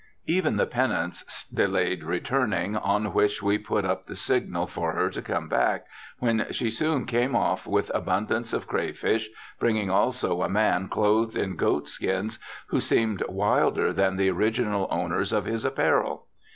[0.25, 1.23] Even the pinnance
[1.53, 5.85] delayed returning, on which we put up the signal for her to come back,
[6.17, 9.29] when she soon came off with abun dance of crayfish,
[9.59, 15.31] bringing also a man clothed in goat skins, who seemed wilder than the original owners
[15.31, 16.25] of his apparel.